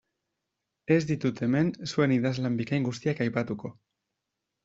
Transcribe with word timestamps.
Ez 0.95 0.97
ditut 1.09 1.41
hemen 1.47 1.69
zuen 1.89 2.15
idazlan 2.17 2.57
bikain 2.61 2.87
guztiak 2.89 3.21
aipatuko. 3.27 3.75